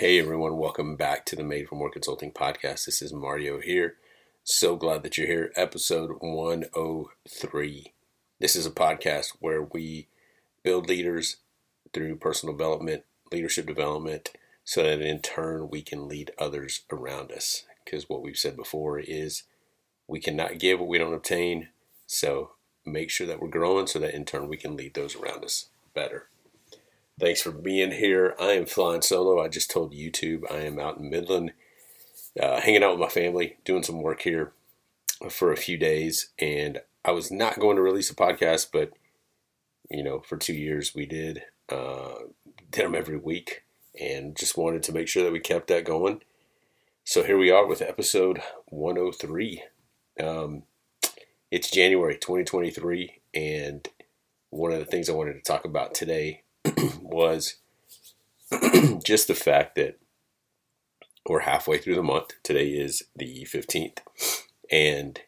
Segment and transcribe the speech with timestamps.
[0.00, 2.86] Hey everyone, welcome back to the Made for More Consulting podcast.
[2.86, 3.96] This is Mario here.
[4.42, 5.52] So glad that you're here.
[5.56, 7.92] Episode 103.
[8.38, 10.08] This is a podcast where we
[10.62, 11.36] build leaders
[11.92, 14.30] through personal development, leadership development,
[14.64, 17.64] so that in turn we can lead others around us.
[17.84, 19.42] Because what we've said before is
[20.08, 21.68] we cannot give what we don't obtain.
[22.06, 22.52] So
[22.86, 25.66] make sure that we're growing so that in turn we can lead those around us
[25.92, 26.28] better.
[27.20, 28.34] Thanks for being here.
[28.40, 29.44] I am flying solo.
[29.44, 31.52] I just told YouTube I am out in Midland,
[32.40, 34.52] uh, hanging out with my family, doing some work here
[35.28, 36.30] for a few days.
[36.38, 38.92] And I was not going to release a podcast, but
[39.90, 42.14] you know, for two years we did uh,
[42.70, 43.64] did them every week,
[44.00, 46.22] and just wanted to make sure that we kept that going.
[47.04, 49.62] So here we are with episode 103.
[50.22, 50.62] Um,
[51.50, 53.86] it's January 2023, and
[54.48, 56.44] one of the things I wanted to talk about today
[57.00, 57.56] was
[59.04, 59.98] just the fact that
[61.28, 62.30] we're halfway through the month.
[62.42, 63.98] Today is the 15th.
[64.70, 65.20] And,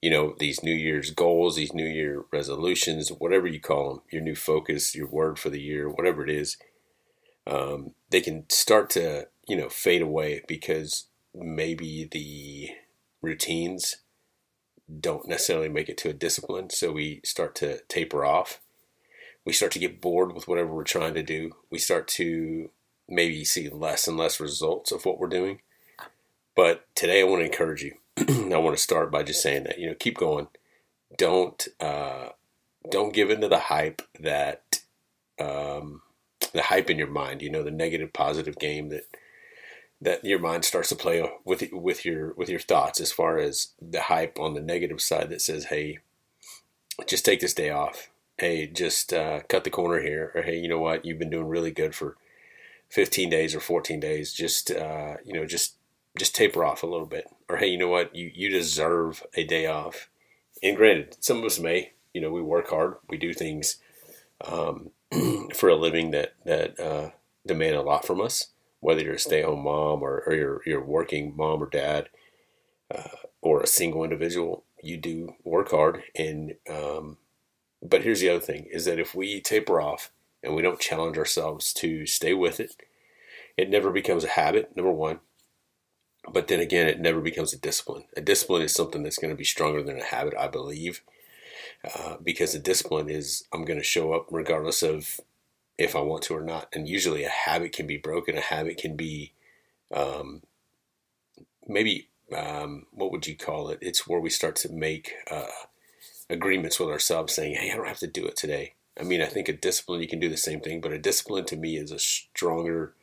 [0.00, 4.22] you know, these New Year's goals, these New Year resolutions, whatever you call them, your
[4.22, 6.56] new focus, your word for the year, whatever it is,
[7.46, 12.70] um, they can start to, you know, fade away because maybe the
[13.20, 13.96] routines
[15.00, 16.70] don't necessarily make it to a discipline.
[16.70, 18.60] So we start to taper off
[19.44, 21.52] we start to get bored with whatever we're trying to do.
[21.70, 22.70] We start to
[23.08, 25.60] maybe see less and less results of what we're doing.
[26.54, 27.94] But today I want to encourage you.
[28.18, 30.48] I want to start by just saying that, you know, keep going.
[31.16, 32.28] Don't uh,
[32.90, 34.80] don't give into the hype that
[35.38, 36.02] um,
[36.52, 39.06] the hype in your mind, you know, the negative positive game that
[40.00, 43.72] that your mind starts to play with with your with your thoughts as far as
[43.80, 45.98] the hype on the negative side that says, "Hey,
[47.06, 48.08] just take this day off
[48.42, 51.46] hey, just uh, cut the corner here, or hey, you know what, you've been doing
[51.46, 52.16] really good for
[52.90, 54.32] 15 days or 14 days.
[54.32, 55.76] Just uh, you know, just
[56.18, 59.44] just taper off a little bit, or hey, you know what, you you deserve a
[59.44, 60.08] day off.
[60.60, 63.76] And granted, some of us may, you know, we work hard, we do things
[64.44, 64.90] um,
[65.54, 67.10] for a living that that uh,
[67.46, 68.48] demand a lot from us.
[68.80, 72.08] Whether you're a stay-at-home mom or, or you're you're working mom or dad,
[72.92, 77.18] uh, or a single individual, you do work hard and um,
[77.82, 80.10] but here's the other thing is that if we taper off
[80.42, 82.76] and we don't challenge ourselves to stay with it,
[83.56, 85.20] it never becomes a habit, number one.
[86.32, 88.04] But then again, it never becomes a discipline.
[88.16, 91.02] A discipline is something that's going to be stronger than a habit, I believe,
[91.84, 95.20] uh, because a discipline is I'm going to show up regardless of
[95.76, 96.68] if I want to or not.
[96.72, 98.38] And usually a habit can be broken.
[98.38, 99.32] A habit can be
[99.92, 100.42] um,
[101.66, 103.80] maybe, um, what would you call it?
[103.82, 105.12] It's where we start to make.
[105.28, 105.46] Uh,
[106.32, 108.74] agreements with ourselves saying, hey, I don't have to do it today.
[108.98, 111.44] I mean, I think a discipline, you can do the same thing, but a discipline
[111.46, 112.94] to me is a stronger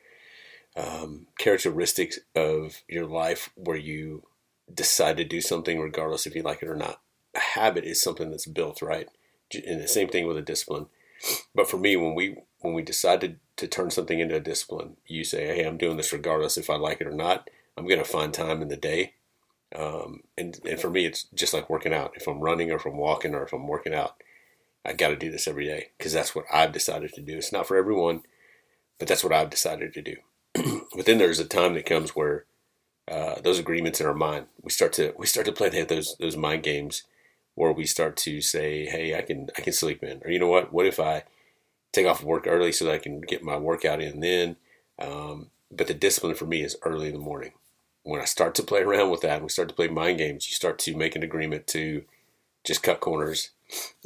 [0.76, 4.24] um, characteristic of your life where you
[4.72, 7.02] decide to do something regardless if you like it or not.
[7.36, 9.08] A habit is something that's built, right?
[9.54, 10.88] And the same thing with a discipline.
[11.54, 14.98] But for me, when we when we decide to, to turn something into a discipline,
[15.06, 17.50] you say, hey, I'm doing this regardless if I like it or not.
[17.78, 19.14] I'm going to find time in the day
[19.76, 22.14] um, and, and for me, it's just like working out.
[22.16, 24.16] If I'm running or if I'm walking or if I'm working out,
[24.86, 27.38] I got to do this every day because that's what I've decided to do.
[27.38, 28.24] It's not for everyone,
[28.98, 30.16] but that's what I've decided to do.
[30.96, 32.46] but then there's a time that comes where
[33.10, 36.38] uh, those agreements in our mind, we start to we start to play those those
[36.38, 37.04] mind games
[37.56, 40.48] where we start to say, "Hey, I can I can sleep in," or you know
[40.48, 40.72] what?
[40.72, 41.24] What if I
[41.92, 44.58] take off work early so that I can get my workout in then?
[45.00, 47.54] Um, but the discipline for me is early in the morning
[48.04, 50.56] when I start to play around with that, we start to play mind games, you
[50.56, 52.04] start to make an agreement to
[52.64, 53.52] just cut corners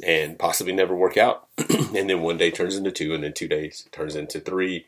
[0.02, 1.48] and possibly never work out.
[1.68, 4.86] and then one day turns into two, and then two days turns into three,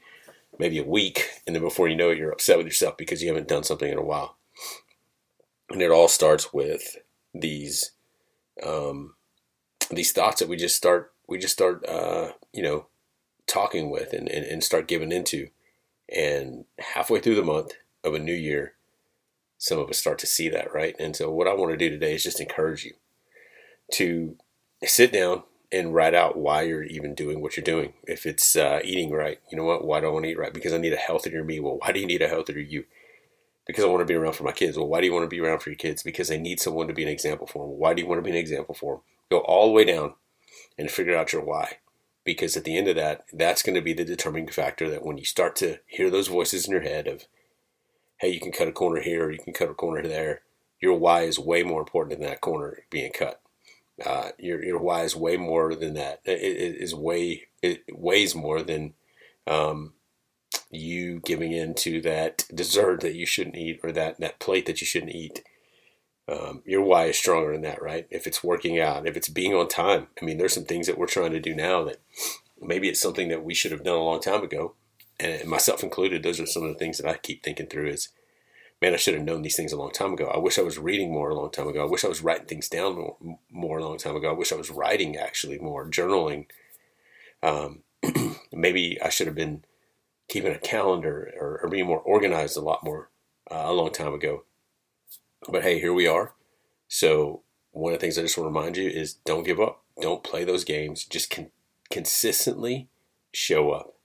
[0.59, 1.31] maybe a week.
[1.47, 3.91] And then before you know it, you're upset with yourself because you haven't done something
[3.91, 4.37] in a while.
[5.71, 6.97] And it all starts with
[7.35, 7.93] these
[8.65, 9.15] um,
[9.91, 12.87] these thoughts that we just start we just start uh, you know
[13.47, 15.49] talking with and, and, and start giving into.
[16.09, 17.73] And halfway through the month
[18.05, 18.76] of a new year,
[19.59, 20.95] some of us start to see that, right?
[20.99, 22.95] And so, what I want to do today is just encourage you
[23.93, 24.37] to
[24.85, 25.43] sit down
[25.73, 27.93] and write out why you're even doing what you're doing.
[28.05, 29.85] If it's uh, eating right, you know what?
[29.85, 30.55] Why do I want to eat right?
[30.55, 31.61] Because I need a healthier me.
[31.61, 32.85] Well, why do you need a healthier you?
[33.67, 34.77] Because I want to be around for my kids.
[34.77, 36.03] Well, why do you want to be around for your kids?
[36.03, 37.79] Because they need someone to be an example for them.
[37.79, 39.03] Why do you want to be an example for them?
[39.31, 40.15] Go all the way down
[40.79, 41.79] and figure out your why.
[42.25, 45.19] Because at the end of that, that's going to be the determining factor that when
[45.19, 47.27] you start to hear those voices in your head of,
[48.19, 50.43] hey, you can cut a corner here, you can cut a corner there.
[50.81, 53.41] Your why is way more important than that corner being cut.
[54.05, 56.21] Uh, your your why is way more than that.
[56.25, 58.93] It, it is way it weighs more than
[59.47, 59.95] um,
[60.71, 64.81] you giving in to that dessert that you shouldn't eat or that, that plate that
[64.81, 65.43] you shouldn't eat.
[66.29, 68.07] Um, your why is stronger than that, right?
[68.11, 70.09] If it's working out, if it's being on time.
[70.21, 71.99] I mean, there's some things that we're trying to do now that
[72.61, 74.75] maybe it's something that we should have done a long time ago.
[75.19, 78.11] And myself included, those are some of the things that I keep thinking through is,
[78.83, 80.27] man, I should have known these things a long time ago.
[80.27, 81.83] I wish I was reading more a long time ago.
[81.83, 83.17] I wish I was writing things down more,
[83.51, 84.31] more a long time ago.
[84.31, 86.47] I wish I was writing actually more, journaling.
[87.43, 87.83] Um,
[88.53, 89.65] maybe I should have been
[90.29, 93.11] keeping a calendar or, or being more organized a lot more
[93.51, 94.45] uh, a long time ago.
[95.49, 96.35] But hey, here we are.
[96.89, 99.83] So one of the things I just want to remind you is don't give up.
[100.01, 101.05] Don't play those games.
[101.05, 101.51] Just con-
[101.91, 102.89] consistently
[103.33, 103.96] show up.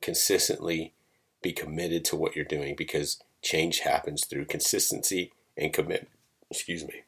[0.00, 0.94] Consistently
[1.42, 6.08] be committed to what you're doing because change happens through consistency and commitment.
[6.50, 7.02] Excuse me.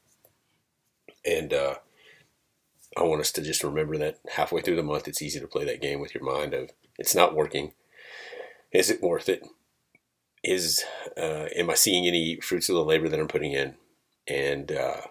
[1.25, 1.75] And uh,
[2.96, 5.64] I want us to just remember that halfway through the month, it's easy to play
[5.64, 7.72] that game with your mind of it's not working.
[8.72, 9.46] Is it worth it?
[10.43, 10.84] Is
[11.16, 13.75] uh, am I seeing any fruits of the labor that I'm putting in?
[14.26, 15.02] And uh,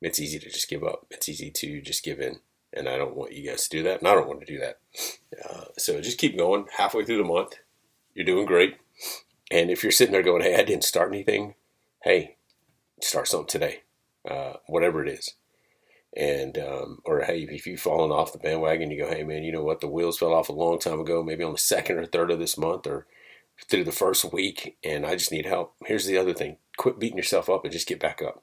[0.00, 1.06] it's easy to just give up.
[1.10, 2.40] It's easy to just give in.
[2.72, 4.00] And I don't want you guys to do that.
[4.00, 4.78] And I don't want to do that.
[5.44, 6.66] Uh, so just keep going.
[6.76, 7.54] Halfway through the month,
[8.14, 8.76] you're doing great.
[9.50, 11.54] And if you're sitting there going, hey, I didn't start anything,
[12.02, 12.36] hey,
[13.00, 13.82] start something today,
[14.28, 15.34] uh, whatever it is.
[16.16, 19.52] And, um, or hey, if you've fallen off the bandwagon, you go, hey, man, you
[19.52, 19.80] know what?
[19.80, 22.38] The wheels fell off a long time ago, maybe on the second or third of
[22.38, 23.06] this month or
[23.68, 25.74] through the first week, and I just need help.
[25.86, 28.42] Here's the other thing quit beating yourself up and just get back up.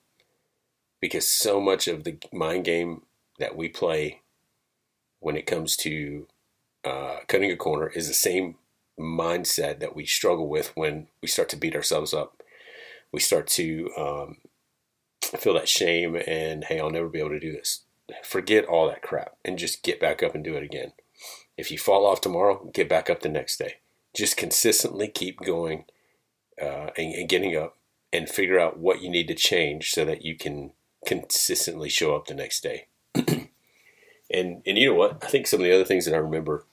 [0.99, 3.03] Because so much of the mind game
[3.39, 4.21] that we play
[5.19, 6.27] when it comes to
[6.83, 8.55] uh, cutting a corner is the same
[8.99, 12.41] mindset that we struggle with when we start to beat ourselves up.
[13.11, 14.37] We start to um,
[15.21, 17.81] feel that shame and, hey, I'll never be able to do this.
[18.23, 20.93] Forget all that crap and just get back up and do it again.
[21.57, 23.75] If you fall off tomorrow, get back up the next day.
[24.15, 25.85] Just consistently keep going
[26.61, 27.77] uh, and, and getting up
[28.11, 30.71] and figure out what you need to change so that you can
[31.05, 32.87] consistently show up the next day.
[34.33, 35.23] And and you know what?
[35.23, 36.65] I think some of the other things that I remember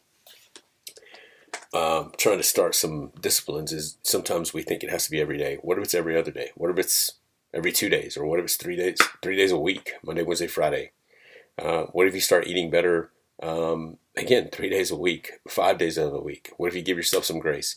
[1.73, 5.39] um, trying to start some disciplines is sometimes we think it has to be every
[5.39, 5.59] day.
[5.63, 6.51] What if it's every other day?
[6.57, 7.13] What if it's
[7.55, 8.17] every two days?
[8.17, 10.93] Or what if it's three days, three days a week, Monday, Wednesday, Friday?
[11.59, 13.11] Uh, what if you start eating better?
[13.43, 16.51] Um, again, three days a week, five days out of the week.
[16.57, 17.77] What if you give yourself some grace?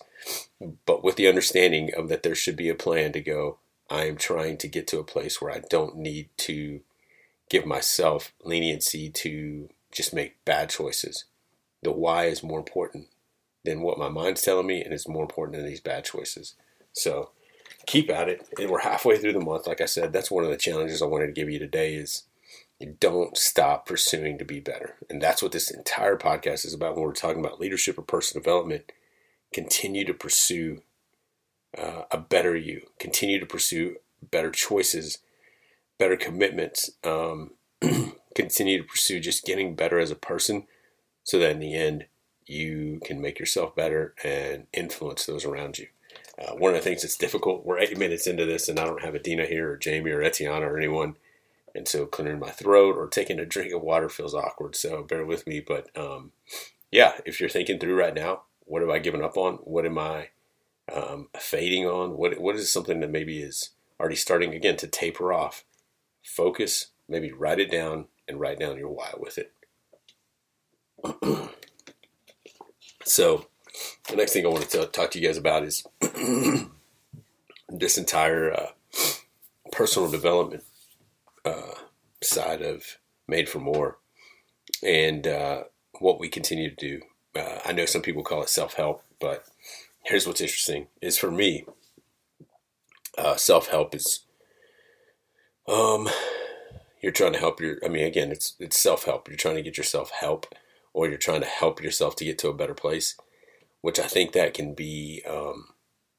[0.85, 3.59] But with the understanding of that there should be a plan to go,
[3.89, 6.81] I am trying to get to a place where I don't need to
[7.53, 11.25] give myself leniency to just make bad choices.
[11.83, 13.09] The why is more important
[13.63, 16.55] than what my mind's telling me, and it's more important than these bad choices.
[16.93, 17.29] So
[17.85, 18.47] keep at it.
[18.57, 19.67] And we're halfway through the month.
[19.67, 22.23] Like I said, that's one of the challenges I wanted to give you today is
[22.99, 24.95] don't stop pursuing to be better.
[25.07, 28.41] And that's what this entire podcast is about when we're talking about leadership or personal
[28.41, 28.91] development.
[29.53, 30.81] Continue to pursue
[31.77, 32.87] uh, a better you.
[32.99, 33.97] Continue to pursue
[34.31, 35.19] better choices,
[35.97, 36.91] better commitments.
[37.03, 37.51] Um,
[38.35, 40.65] continue to pursue just getting better as a person
[41.23, 42.05] so that in the end,
[42.45, 45.87] you can make yourself better and influence those around you.
[46.37, 49.03] Uh, one of the things that's difficult, we're eight minutes into this and I don't
[49.03, 51.15] have Adina here or Jamie or Etiana or anyone.
[51.75, 54.75] And so clearing my throat or taking a drink of water feels awkward.
[54.75, 55.59] So bear with me.
[55.59, 56.31] But um,
[56.91, 59.55] yeah, if you're thinking through right now, what have I given up on?
[59.55, 60.29] What am I
[60.93, 62.17] um, fading on?
[62.17, 65.63] What What is something that maybe is already starting again to taper off?
[66.23, 69.51] Focus, maybe write it down and write down your why with it.
[73.05, 73.47] So,
[74.09, 75.85] the next thing I want to talk to you guys about is
[77.69, 78.67] this entire uh,
[79.71, 80.63] personal development
[81.43, 81.73] uh,
[82.21, 83.97] side of Made for More
[84.81, 85.63] and uh,
[85.99, 87.01] what we continue to do.
[87.35, 89.43] Uh, I know some people call it self help, but
[90.03, 91.65] here's what's interesting: is for me,
[93.17, 94.21] uh, self help is
[95.67, 96.09] um,
[97.01, 97.77] you're trying to help your.
[97.83, 99.27] I mean, again, it's it's self help.
[99.27, 100.53] You're trying to get yourself help
[100.93, 103.15] or you're trying to help yourself to get to a better place,
[103.81, 105.69] which I think that can be um,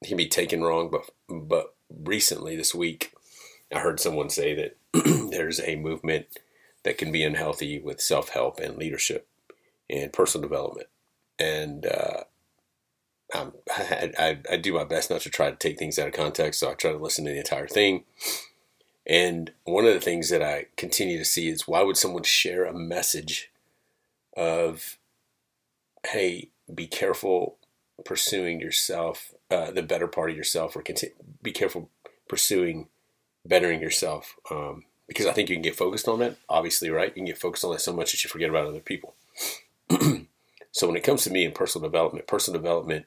[0.05, 0.91] can be taken wrong.
[0.91, 3.15] But but recently this week,
[3.75, 4.77] I heard someone say that
[5.31, 6.27] there's a movement
[6.83, 9.29] that can be unhealthy with self help and leadership
[9.89, 10.89] and personal development,
[11.39, 12.25] and uh,
[13.35, 16.61] I, I, I do my best not to try to take things out of context,
[16.61, 18.05] so I try to listen to the entire thing.
[19.07, 22.65] And one of the things that I continue to see is why would someone share
[22.65, 23.51] a message
[24.37, 24.99] of,
[26.07, 27.59] hey, be careful
[28.05, 31.91] pursuing yourself, uh, the better part of yourself, or continue, be careful
[32.29, 32.89] pursuing
[33.47, 34.37] bettering yourself.
[34.51, 37.09] Um, because I think you can get focused on that, obviously, right?
[37.09, 39.15] You can get focused on that so much that you forget about other people.
[40.73, 43.05] so when it comes to me and personal development, personal development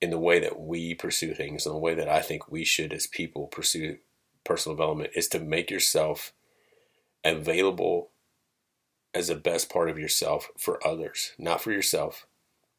[0.00, 2.92] in the way that we pursue things, in the way that I think we should
[2.92, 3.98] as people pursue
[4.44, 6.32] personal development, is to make yourself
[7.24, 8.10] available
[9.14, 12.26] as the best part of yourself for others, not for yourself.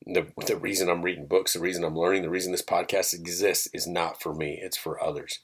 [0.05, 3.67] The, the reason I'm reading books, the reason I'm learning, the reason this podcast exists
[3.73, 5.39] is not for me, it's for others.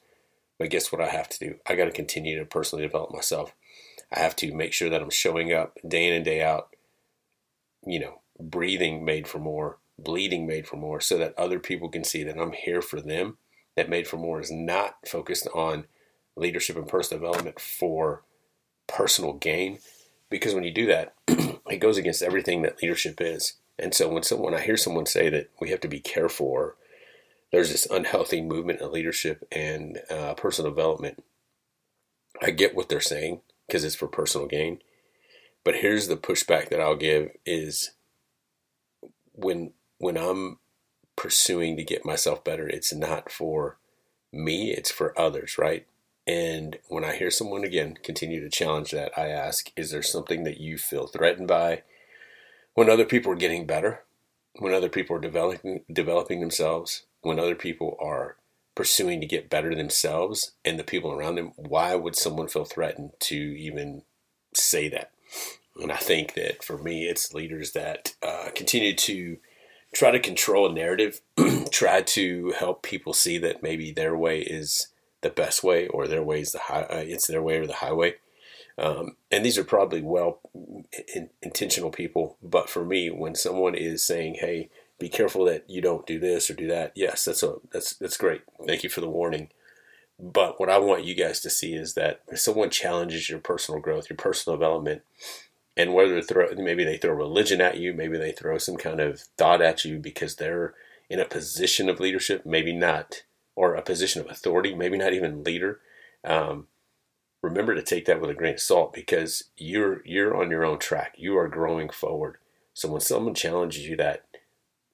[0.58, 1.54] But guess what I have to do?
[1.66, 3.54] I got to continue to personally develop myself.
[4.12, 6.74] I have to make sure that I'm showing up day in and day out,
[7.86, 12.02] you know, breathing made for more, bleeding made for more, so that other people can
[12.02, 13.38] see that I'm here for them.
[13.76, 15.84] That made for more is not focused on
[16.38, 18.22] leadership and personal development for
[18.86, 19.78] personal gain.
[20.30, 23.54] Because when you do that, it goes against everything that leadership is.
[23.78, 26.76] And so when someone I hear someone say that we have to be careful or
[27.52, 31.22] there's this unhealthy movement in leadership and uh, personal development,
[32.42, 34.80] I get what they're saying because it's for personal gain.
[35.64, 37.92] But here's the pushback that I'll give is
[39.32, 40.58] when when I'm
[41.16, 43.78] pursuing to get myself better, it's not for
[44.32, 45.86] me, it's for others, right?
[46.28, 50.44] And when I hear someone again continue to challenge that, I ask, is there something
[50.44, 51.84] that you feel threatened by
[52.74, 54.04] when other people are getting better,
[54.58, 58.36] when other people are developing developing themselves, when other people are
[58.74, 63.12] pursuing to get better themselves and the people around them, why would someone feel threatened
[63.20, 64.02] to even
[64.54, 65.10] say that?
[65.80, 69.38] And I think that for me, it's leaders that uh, continue to
[69.94, 71.22] try to control a narrative,
[71.70, 74.88] try to help people see that maybe their way is
[75.20, 77.74] the best way or their way is the high, uh, it's their way or the
[77.74, 78.14] highway.
[78.76, 80.40] Um, and these are probably well
[81.14, 84.70] in, intentional people, but for me, when someone is saying, "Hey,
[85.00, 88.16] be careful that you don't do this or do that," yes, that's a that's that's
[88.16, 88.42] great.
[88.66, 89.48] Thank you for the warning.
[90.20, 93.80] But what I want you guys to see is that if someone challenges your personal
[93.80, 95.02] growth, your personal development,
[95.76, 99.20] and whether throw maybe they throw religion at you, maybe they throw some kind of
[99.36, 100.74] thought at you because they're
[101.10, 103.22] in a position of leadership, maybe not,
[103.58, 105.80] or a position of authority, maybe not even leader.
[106.22, 106.68] Um,
[107.42, 110.78] remember to take that with a grain of salt because you're you're on your own
[110.78, 111.16] track.
[111.18, 112.38] You are growing forward.
[112.72, 114.26] So when someone challenges you that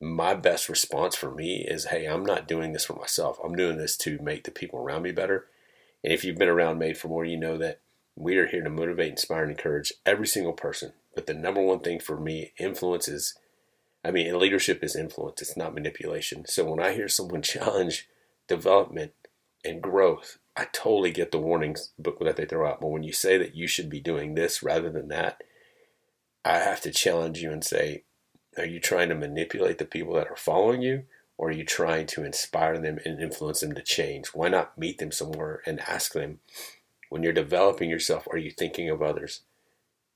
[0.00, 3.38] my best response for me is, hey, I'm not doing this for myself.
[3.44, 5.44] I'm doing this to make the people around me better.
[6.02, 7.80] And if you've been around Made for More, you know that
[8.16, 10.94] we are here to motivate, inspire, and encourage every single person.
[11.14, 13.34] But the number one thing for me, influence is,
[14.02, 15.42] I mean, leadership is influence.
[15.42, 16.46] It's not manipulation.
[16.46, 18.08] So when I hear someone challenge
[18.46, 19.12] development
[19.64, 22.80] and growth, I totally get the warnings book that they throw out.
[22.80, 25.42] But when you say that you should be doing this rather than that,
[26.44, 28.04] I have to challenge you and say,
[28.56, 31.04] are you trying to manipulate the people that are following you?
[31.36, 34.28] Or are you trying to inspire them and influence them to change?
[34.28, 36.38] Why not meet them somewhere and ask them,
[37.08, 39.40] when you're developing yourself, are you thinking of others?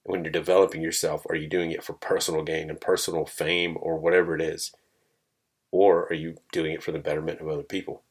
[0.05, 3.99] When you're developing yourself, are you doing it for personal gain and personal fame or
[3.99, 4.73] whatever it is?
[5.73, 8.03] Or are you doing it for the betterment of other people?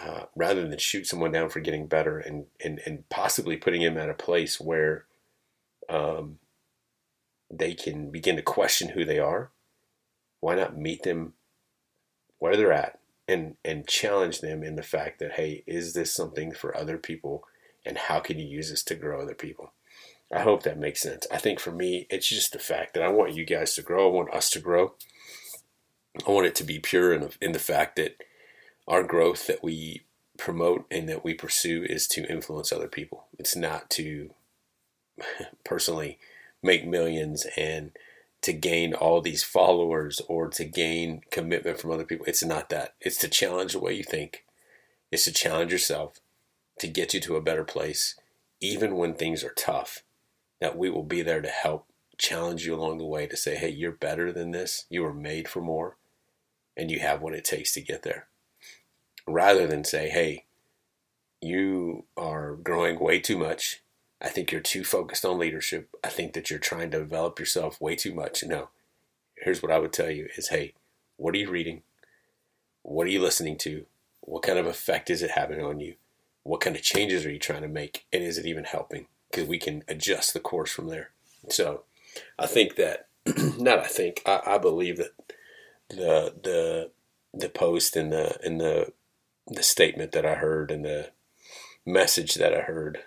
[0.00, 3.96] Uh, rather than shoot someone down for getting better and, and, and possibly putting him
[3.96, 5.04] at a place where
[5.88, 6.38] um,
[7.48, 9.52] they can begin to question who they are,
[10.40, 11.34] why not meet them
[12.38, 12.98] where they're at
[13.28, 17.44] and, and challenge them in the fact that, hey, is this something for other people
[17.86, 19.72] and how can you use this to grow other people?
[20.32, 21.26] I hope that makes sense.
[21.30, 24.08] I think for me, it's just the fact that I want you guys to grow.
[24.08, 24.94] I want us to grow.
[26.26, 28.16] I want it to be pure in, in the fact that
[28.86, 30.04] our growth that we
[30.38, 33.26] promote and that we pursue is to influence other people.
[33.38, 34.30] It's not to
[35.64, 36.18] personally
[36.62, 37.92] make millions and
[38.42, 42.26] to gain all these followers or to gain commitment from other people.
[42.26, 42.94] It's not that.
[43.00, 44.44] It's to challenge the way you think.
[45.10, 46.20] It's to challenge yourself
[46.78, 48.16] to get you to a better place,
[48.60, 50.02] even when things are tough,
[50.60, 51.86] that we will be there to help
[52.18, 54.86] challenge you along the way to say, hey, you're better than this.
[54.88, 55.96] You were made for more,
[56.76, 58.28] and you have what it takes to get there.
[59.26, 60.44] Rather than say, hey,
[61.40, 63.82] you are growing way too much.
[64.20, 65.88] I think you're too focused on leadership.
[66.02, 68.42] I think that you're trying to develop yourself way too much.
[68.44, 68.68] No.
[69.36, 70.74] Here's what I would tell you is hey,
[71.16, 71.82] what are you reading?
[72.82, 73.86] What are you listening to?
[74.20, 75.94] What kind of effect is it having on you?
[76.44, 79.48] what kind of changes are you trying to make and is it even helping because
[79.48, 81.10] we can adjust the course from there
[81.48, 81.82] so
[82.38, 83.08] i think that
[83.58, 85.12] not i think I, I, believe that
[85.88, 86.90] the the
[87.32, 88.92] the post and the and the
[89.46, 91.10] the statement that i heard and the
[91.86, 93.00] message that i heard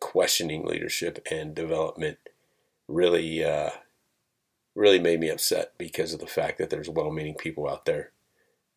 [0.00, 2.18] questioning leadership and development
[2.86, 3.70] really uh,
[4.74, 8.12] really made me upset because of the fact that there's well-meaning people out there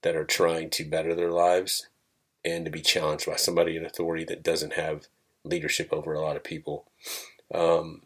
[0.01, 1.88] that are trying to better their lives
[2.43, 5.07] and to be challenged by somebody in authority that doesn't have
[5.43, 6.88] leadership over a lot of people
[7.53, 8.01] um,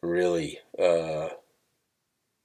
[0.00, 1.28] really uh,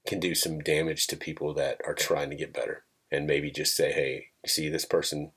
[0.07, 2.83] can do some damage to people that are trying to get better.
[3.09, 5.31] and maybe just say, hey, see, this person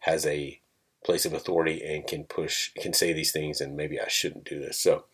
[0.00, 0.60] has a
[1.04, 4.58] place of authority and can push, can say these things, and maybe I shouldn't do
[4.58, 4.78] this.
[4.78, 5.04] So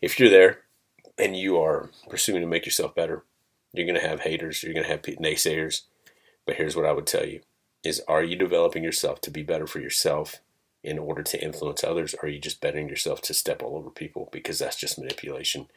[0.00, 0.62] if you're there
[1.18, 3.24] and you are pursuing to make yourself better,
[3.72, 5.82] you're going to have haters, you're going to have naysayers.
[6.46, 7.40] But here's what I would tell you
[7.84, 10.40] is are you developing yourself to be better for yourself
[10.82, 12.14] in order to influence others?
[12.14, 14.28] Or are you just betting yourself to step all over people?
[14.32, 15.68] Because that's just manipulation.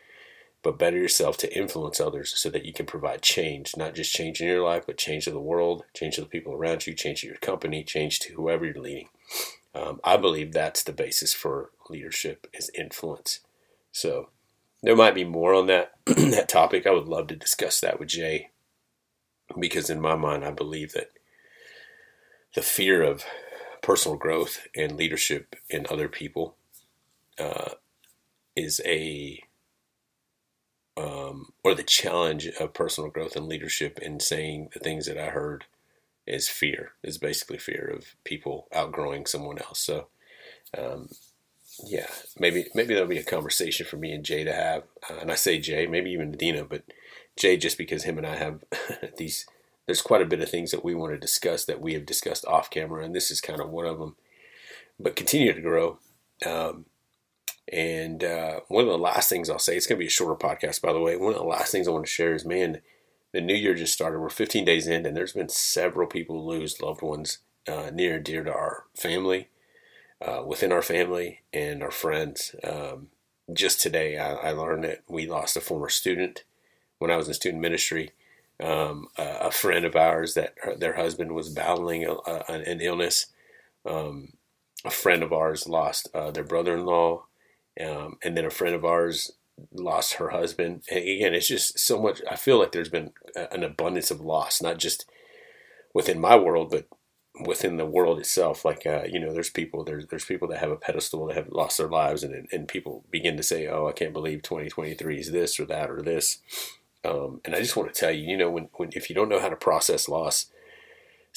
[0.61, 4.41] But better yourself to influence others so that you can provide change, not just change
[4.41, 7.21] in your life, but change to the world, change to the people around you, change
[7.21, 9.07] to your company, change to whoever you're leading.
[9.73, 13.39] Um, I believe that's the basis for leadership is influence.
[13.91, 14.29] So
[14.83, 16.85] there might be more on that that topic.
[16.85, 18.49] I would love to discuss that with Jay
[19.57, 21.11] because in my mind, I believe that
[22.55, 23.23] the fear of
[23.81, 26.55] personal growth and leadership in other people
[27.37, 27.71] uh,
[28.55, 29.43] is a
[30.99, 35.29] um, or the challenge of personal growth and leadership in saying the things that I
[35.29, 35.65] heard
[36.27, 39.79] is fear is basically fear of people outgrowing someone else.
[39.79, 40.07] So
[40.77, 41.09] um,
[41.85, 44.83] yeah, maybe maybe that'll be a conversation for me and Jay to have.
[45.09, 46.83] Uh, and I say Jay, maybe even Dina, but
[47.37, 48.63] Jay just because him and I have
[49.17, 49.45] these.
[49.85, 52.45] There's quite a bit of things that we want to discuss that we have discussed
[52.45, 54.17] off camera, and this is kind of one of them.
[54.99, 55.97] But continue to grow.
[56.45, 56.85] Um,
[57.71, 60.35] and uh, one of the last things I'll say, it's going to be a shorter
[60.35, 61.15] podcast, by the way.
[61.15, 62.81] One of the last things I want to share is, man,
[63.31, 64.19] the new year just started.
[64.19, 68.25] We're 15 days in, and there's been several people lose loved ones uh, near and
[68.25, 69.49] dear to our family
[70.21, 72.55] uh, within our family and our friends.
[72.63, 73.07] Um,
[73.53, 76.43] just today, I, I, learned that we lost a former student
[76.99, 78.11] when I was in student ministry.
[78.61, 82.81] Um, a, a, friend of ours that her, their husband was battling a, a, an
[82.81, 83.27] illness.
[83.85, 84.33] Um,
[84.83, 87.25] a friend of ours lost uh, their brother-in-law,
[87.85, 89.31] um, and then a friend of ours
[89.71, 90.83] lost her husband.
[90.89, 92.21] And again, it's just so much.
[92.29, 95.09] I feel like there's been an abundance of loss, not just
[95.93, 96.87] within my world, but
[97.45, 98.65] within the world itself.
[98.65, 101.49] Like uh, you know, there's people there's there's people that have a pedestal that have
[101.49, 105.31] lost their lives, and and people begin to say, "Oh, I can't believe 2023 is
[105.31, 106.39] this or that or this."
[107.05, 109.29] Um, and I just want to tell you, you know, when, when if you don't
[109.29, 110.47] know how to process loss,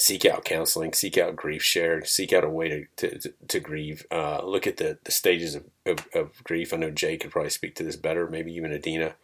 [0.02, 4.04] seek out counseling, seek out grief share, seek out a way to to, to, grieve.
[4.10, 6.74] Uh, look at the the stages of, of, of, grief.
[6.74, 9.14] I know Jay could probably speak to this better, maybe even Adina.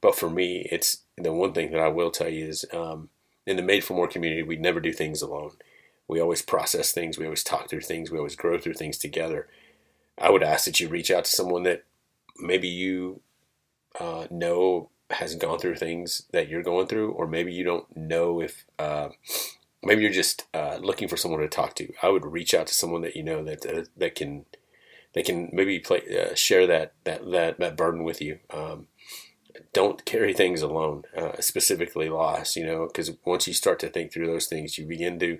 [0.00, 3.08] But for me, it's the one thing that I will tell you is um,
[3.46, 5.56] in the Made for More community, we never do things alone.
[6.06, 7.18] We always process things.
[7.18, 8.08] We always talk through things.
[8.08, 9.48] We always grow through things together.
[10.16, 11.82] I would ask that you reach out to someone that
[12.38, 13.22] maybe you
[13.98, 18.40] uh, know has gone through things that you're going through, or maybe you don't know
[18.40, 19.08] if uh,
[19.82, 21.92] maybe you're just uh, looking for someone to talk to.
[22.02, 24.46] I would reach out to someone that you know that uh, that can
[25.14, 28.38] that can maybe play, uh, share that that that that burden with you.
[28.50, 28.88] Um,
[29.72, 32.56] don't carry things alone, uh, specifically loss.
[32.56, 35.38] You know, because once you start to think through those things, you begin to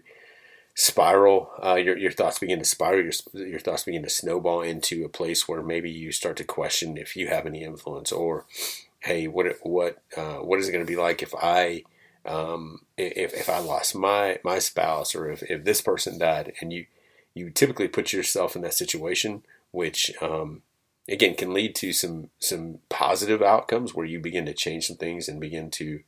[0.74, 1.50] spiral.
[1.62, 3.02] Uh, your your thoughts begin to spiral.
[3.02, 6.96] Your your thoughts begin to snowball into a place where maybe you start to question
[6.96, 8.46] if you have any influence, or
[9.00, 11.82] hey, what what uh, what is it going to be like if I
[12.28, 16.72] um, if if I lost my my spouse, or if if this person died, and
[16.72, 16.86] you
[17.34, 20.62] you typically put yourself in that situation, which um,
[21.08, 25.28] again can lead to some some positive outcomes where you begin to change some things
[25.28, 26.00] and begin to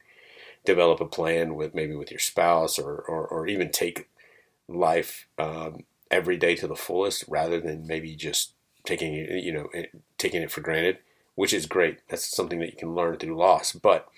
[0.64, 4.08] develop a plan with maybe with your spouse or, or, or even take
[4.68, 8.52] life um, every day to the fullest rather than maybe just
[8.84, 9.70] taking it, you know,
[10.18, 10.98] taking it for granted,
[11.34, 11.98] which is great.
[12.08, 13.72] That's something that you can learn through loss.
[13.72, 14.08] But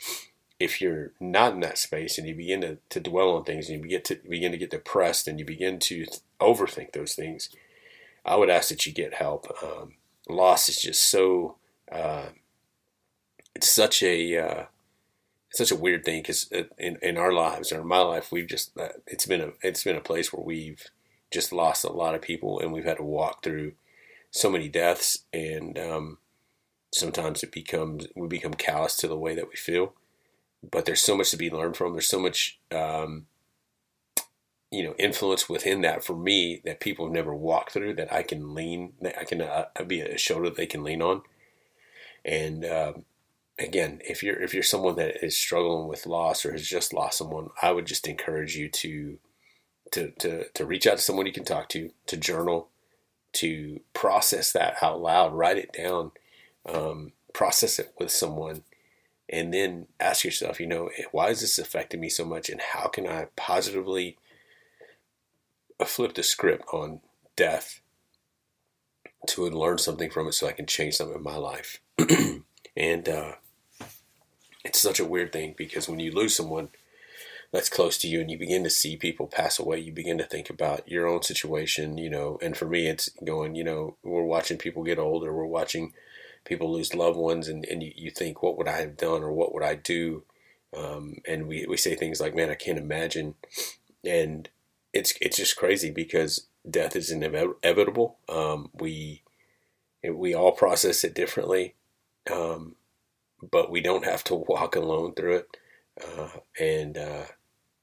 [0.62, 3.79] if you're not in that space and you begin to, to dwell on things and
[3.79, 6.07] you begin to begin to get depressed and you begin to
[6.40, 7.48] overthink those things,
[8.25, 9.53] I would ask that you get help.
[9.61, 9.94] Um,
[10.29, 11.57] loss is just so
[11.90, 12.27] uh,
[13.57, 14.64] it's such a uh,
[15.51, 16.48] such a weird thing because
[16.79, 19.83] in, in our lives or in my life we've just uh, it's been a it's
[19.83, 20.90] been a place where we've
[21.33, 23.72] just lost a lot of people and we've had to walk through
[24.31, 26.18] so many deaths and um,
[26.92, 29.94] sometimes it becomes we become callous to the way that we feel
[30.68, 31.92] but there's so much to be learned from.
[31.92, 33.27] There's so much um,
[34.70, 38.22] you know influence within that for me that people have never walked through that I
[38.22, 41.22] can lean that I can uh, be a shoulder they can lean on.
[42.25, 43.05] And um,
[43.59, 47.18] again, if you're if you're someone that is struggling with loss or has just lost
[47.18, 49.18] someone, I would just encourage you to
[49.92, 52.68] to to to reach out to someone you can talk to, to journal,
[53.35, 56.12] to process that out loud, write it down,
[56.66, 58.62] um, process it with someone,
[59.33, 62.88] and then ask yourself, you know, why is this affecting me so much, and how
[62.88, 64.18] can I positively
[65.85, 67.01] flip the script on
[67.35, 67.81] death
[69.27, 71.81] to learn something from it so I can change something in my life.
[72.77, 73.33] and uh,
[74.64, 76.68] it's such a weird thing because when you lose someone,
[77.53, 80.25] that's close to you and you begin to see people pass away you begin to
[80.25, 84.25] think about your own situation you know and for me it's going you know we're
[84.25, 85.92] watching people get older we're watching
[86.44, 89.33] people lose loved ones and, and you, you think what would i have done or
[89.33, 90.24] what would i do?
[90.76, 93.35] Um, and we, we say things like man i can't imagine.
[94.05, 94.48] And
[94.92, 98.18] it's it's just crazy because death is inevitable.
[98.28, 99.22] Um, we
[100.09, 101.74] we all process it differently
[102.31, 102.76] um,
[103.50, 105.57] but we don't have to walk alone through it.
[106.02, 106.28] Uh,
[106.59, 107.24] and uh,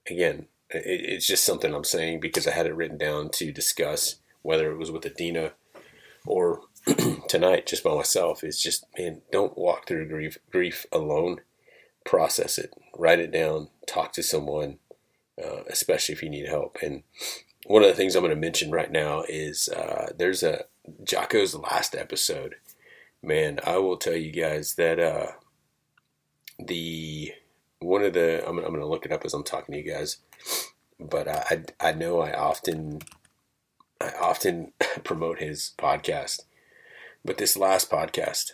[0.10, 4.18] again, it, it's just something I'm saying because I had it written down to discuss
[4.42, 5.52] whether it was with Adina
[6.26, 6.62] or
[7.28, 8.44] tonight just by myself.
[8.44, 11.42] is just, man, don't walk through grief, grief alone.
[12.06, 14.80] Process it, write it down, talk to someone,
[15.44, 16.78] uh, especially if you need help.
[16.82, 17.04] And
[17.66, 20.64] one of the things I'm going to mention right now is uh, there's a
[21.04, 22.56] Jocko's last episode.
[23.22, 25.34] Man, I will tell you guys that uh,
[26.58, 27.34] the
[27.80, 29.92] one of the I'm, I'm going to look it up as I'm talking to you
[29.92, 30.18] guys,
[31.00, 33.00] but I I know I often
[34.02, 34.72] I often
[35.04, 36.42] promote his podcast,
[37.24, 38.52] but this last podcast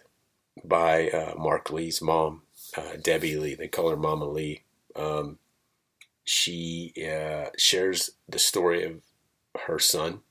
[0.63, 2.43] by uh, Mark Lee's mom,
[2.77, 4.63] uh, Debbie Lee, they call her Mama Lee.
[4.95, 5.39] Um,
[6.23, 9.01] she uh, shares the story of
[9.67, 10.21] her son,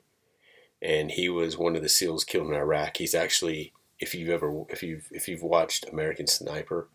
[0.82, 2.96] and he was one of the SEALs killed in Iraq.
[2.96, 6.88] He's actually, if you've ever, if you've if you've watched American Sniper,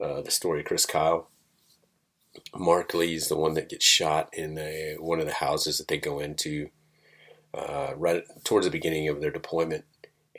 [0.00, 1.28] uh, the story of Chris Kyle.
[2.54, 5.88] Mark Lee is the one that gets shot in a, one of the houses that
[5.88, 6.70] they go into
[7.52, 9.84] uh, right towards the beginning of their deployment,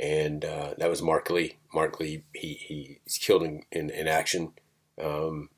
[0.01, 1.57] and uh, that was Mark Lee.
[1.73, 4.53] Mark Lee, he he's killed in in, in action,
[5.01, 5.49] um,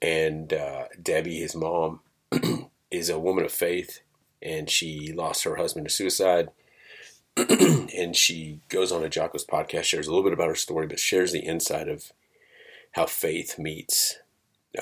[0.00, 2.00] and uh, Debbie, his mom,
[2.90, 4.00] is a woman of faith,
[4.42, 6.48] and she lost her husband to suicide.
[7.36, 10.98] and she goes on a Jocko's podcast, shares a little bit about her story, but
[10.98, 12.10] shares the inside of
[12.92, 14.16] how faith meets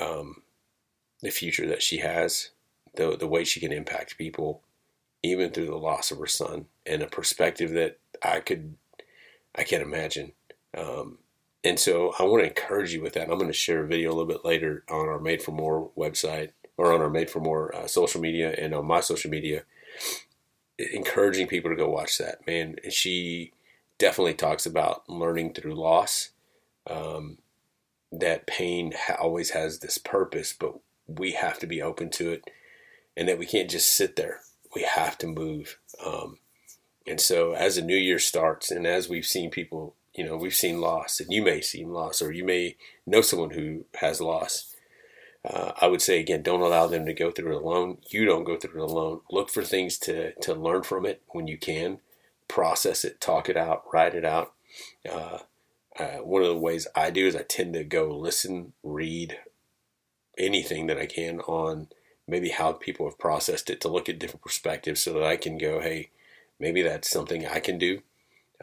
[0.01, 0.41] um,
[1.21, 2.49] the future that she has,
[2.95, 4.61] the the way she can impact people,
[5.21, 8.75] even through the loss of her son, and a perspective that I could
[9.55, 10.33] I can't imagine.
[10.77, 11.17] Um,
[11.63, 13.29] and so I want to encourage you with that.
[13.29, 15.91] I'm going to share a video a little bit later on our Made for More
[15.97, 19.63] website or on our Made for More uh, social media and on my social media,
[20.77, 22.45] encouraging people to go watch that.
[22.45, 23.51] Man, she
[23.97, 26.29] definitely talks about learning through loss.
[26.85, 27.39] Um,
[28.11, 30.75] that pain always has this purpose, but
[31.07, 32.49] we have to be open to it
[33.17, 34.41] and that we can't just sit there.
[34.75, 35.79] We have to move.
[36.05, 36.37] Um,
[37.07, 40.55] and so as the new year starts and as we've seen people, you know, we've
[40.55, 44.75] seen loss and you may see loss or you may know someone who has loss.
[45.45, 47.99] Uh, I would say again, don't allow them to go through it alone.
[48.09, 49.21] You don't go through it alone.
[49.31, 51.99] Look for things to, to learn from it when you can.
[52.47, 54.53] Process it, talk it out, write it out.
[55.09, 55.39] Uh,
[55.97, 59.37] uh, one of the ways I do is I tend to go listen, read
[60.37, 61.87] anything that I can on
[62.27, 65.57] maybe how people have processed it to look at different perspectives so that I can
[65.57, 66.09] go, hey,
[66.59, 68.01] maybe that's something I can do.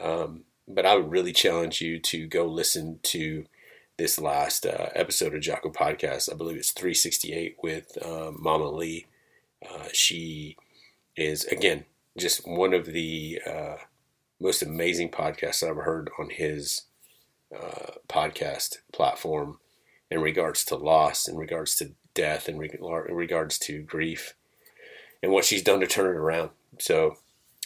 [0.01, 3.45] Um, but I would really challenge you to go listen to
[3.97, 6.33] this last uh, episode of Jocko Podcast.
[6.33, 9.07] I believe it's 368 with um, Mama Lee.
[9.69, 10.57] Uh, she
[11.17, 11.85] is, again,
[12.19, 13.77] just one of the uh,
[14.41, 16.83] most amazing podcasts I've ever heard on his
[17.55, 19.59] uh, podcast platform
[20.11, 24.35] in regards to loss, in regards to death, in, in regards to grief,
[25.23, 26.51] and what she's done to turn it around.
[26.79, 27.17] So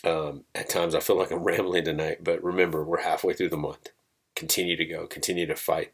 [0.05, 3.57] um, at times I feel like I'm rambling tonight, but remember, we're halfway through the
[3.57, 3.91] month.
[4.35, 5.93] Continue to go, continue to fight.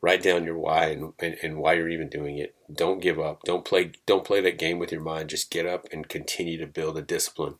[0.00, 2.54] Write down your why and, and, and why you're even doing it.
[2.72, 3.42] Don't give up.
[3.42, 3.90] Don't play.
[4.06, 5.28] Don't play that game with your mind.
[5.28, 7.56] Just get up and continue to build a discipline.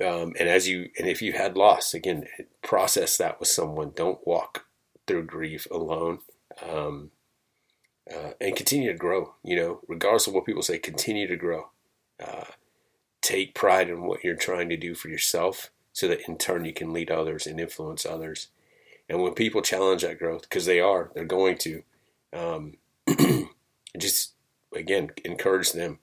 [0.00, 2.26] Um, and as you and if you had loss, again,
[2.62, 3.92] process that with someone.
[3.94, 4.64] Don't walk
[5.06, 6.20] through grief alone.
[6.66, 7.10] Um,
[8.10, 9.34] uh, and continue to grow.
[9.44, 11.68] You know, regardless of what people say, continue to grow.
[12.18, 12.44] Uh,
[13.22, 16.72] take pride in what you're trying to do for yourself, so that in turn you
[16.72, 18.48] can lead others and influence others.
[19.08, 21.82] And when people challenge that growth, because they are, they're going to,
[22.32, 22.74] um,
[23.98, 24.32] just
[24.74, 25.98] again encourage them.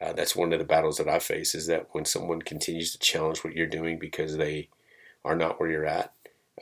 [0.00, 2.98] Uh, that's one of the battles that I face is that when someone continues to
[2.98, 4.68] challenge what you're doing because they
[5.24, 6.12] are not where you're at,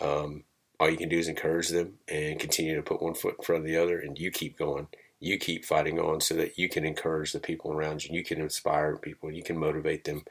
[0.00, 0.44] um,
[0.78, 3.62] all you can do is encourage them and continue to put one foot in front
[3.62, 4.88] of the other, and you keep going.
[5.24, 8.14] You keep fighting on so that you can encourage the people around you.
[8.14, 9.30] You can inspire people.
[9.30, 10.24] You can motivate them.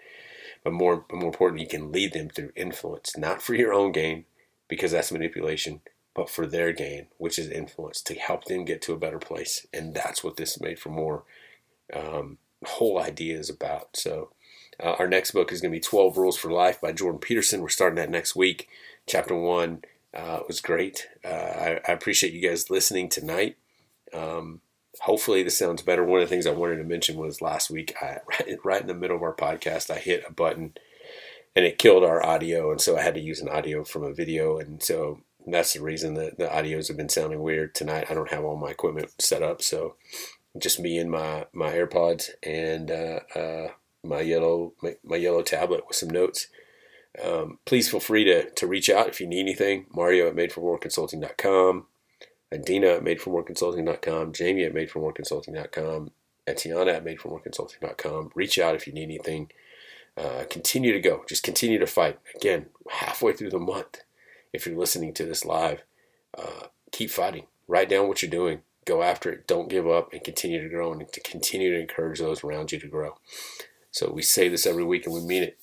[0.64, 4.26] But more, more important, you can lead them through influence, not for your own gain,
[4.68, 5.82] because that's manipulation,
[6.14, 9.68] but for their gain, which is influence, to help them get to a better place.
[9.74, 11.24] And that's what this made for more
[11.94, 13.98] um, whole idea is about.
[13.98, 14.30] So,
[14.80, 17.62] uh, our next book is going to be 12 Rules for Life by Jordan Peterson.
[17.62, 18.68] We're starting that next week.
[19.06, 21.08] Chapter 1 uh, was great.
[21.24, 23.58] Uh, I, I, appreciate you guys listening tonight.
[24.14, 24.62] Um,
[25.02, 26.04] hopefully this sounds better.
[26.04, 28.20] One of the things I wanted to mention was last week, I,
[28.64, 30.74] right, in the middle of our podcast, I hit a button
[31.56, 32.72] and it killed our audio.
[32.72, 34.58] And so I had to use an audio from a video.
[34.58, 38.08] And so that's the reason that the audios have been sounding weird tonight.
[38.10, 39.62] I don't have all my equipment set up.
[39.62, 39.96] So
[40.58, 43.68] just me and my, my AirPods and uh, uh,
[44.04, 46.48] my yellow my, my, yellow tablet with some notes.
[47.24, 49.86] Um, please feel free to, to reach out if you need anything.
[49.94, 51.86] Mario at madeformoreconsulting.com.
[52.54, 56.12] Adina at madeformoreconsulting.com, Jamie at madeformoreconsulting.com,
[56.48, 58.32] Etiana at madeformoreconsulting.com.
[58.36, 59.52] Reach out if you need anything.
[60.16, 61.24] Uh, continue to go.
[61.28, 62.20] Just continue to fight.
[62.36, 64.02] Again, halfway through the month,
[64.52, 65.82] if you're listening to this live,
[66.38, 67.48] uh, keep fighting.
[67.68, 68.62] Write down what you're doing.
[68.86, 69.48] Go after it.
[69.48, 72.80] Don't give up and continue to grow and to continue to encourage those around you
[72.80, 73.16] to grow.
[73.92, 75.58] So we say this every week and we mean it.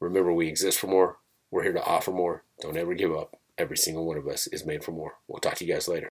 [0.00, 1.18] Remember, we exist for more.
[1.50, 2.44] We're here to offer more.
[2.60, 3.36] Don't ever give up.
[3.58, 5.14] Every single one of us is made for more.
[5.28, 6.08] We'll talk to you guys later.